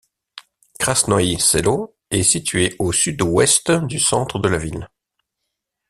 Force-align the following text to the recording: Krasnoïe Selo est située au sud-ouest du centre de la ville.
Krasnoïe 0.79 1.39
Selo 1.39 1.95
est 2.09 2.23
située 2.23 2.75
au 2.79 2.91
sud-ouest 2.91 3.69
du 3.69 3.99
centre 3.99 4.39
de 4.39 4.49
la 4.49 4.57
ville. 4.57 4.89